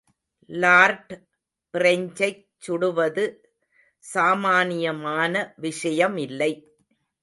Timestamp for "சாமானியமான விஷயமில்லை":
4.13-6.51